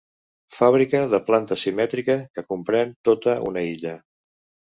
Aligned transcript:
Fàbrica 0.59 1.01
de 1.09 1.19
planta 1.27 1.57
simètrica, 1.65 2.15
que 2.37 2.43
comprèn 2.53 2.97
tota 3.09 3.39
una 3.51 3.65
illa. 3.75 3.95